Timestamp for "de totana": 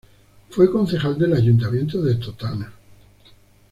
2.01-2.73